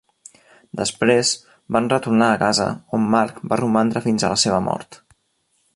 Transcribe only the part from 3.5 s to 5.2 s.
va romandre fins a la seva mort.